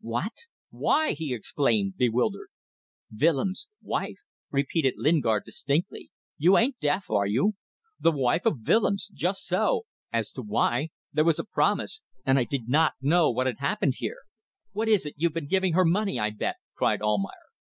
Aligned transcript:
"What? 0.00 0.32
Why!" 0.70 1.12
he 1.12 1.32
exclaimed, 1.32 1.96
bewildered. 1.96 2.48
"Willems' 3.16 3.68
wife," 3.80 4.18
repeated 4.50 4.94
Lingard 4.96 5.44
distinctly. 5.44 6.10
"You 6.36 6.58
ain't 6.58 6.80
deaf, 6.80 7.08
are 7.10 7.28
you? 7.28 7.54
The 8.00 8.10
wife 8.10 8.44
of 8.44 8.66
Willems. 8.66 9.06
Just 9.14 9.46
so. 9.46 9.86
As 10.12 10.32
to 10.32 10.42
why! 10.42 10.88
There 11.12 11.24
was 11.24 11.38
a 11.38 11.44
promise. 11.44 12.02
And 12.26 12.40
I 12.40 12.42
did 12.42 12.68
not 12.68 12.94
know 13.00 13.30
what 13.30 13.46
had 13.46 13.60
happened 13.60 13.94
here." 13.98 14.18
"What 14.72 14.88
is 14.88 15.06
it. 15.06 15.14
You've 15.16 15.32
been 15.34 15.46
giving 15.46 15.74
her 15.74 15.84
money, 15.84 16.18
I 16.18 16.30
bet," 16.30 16.56
cried 16.74 17.00
Almayer. 17.00 17.52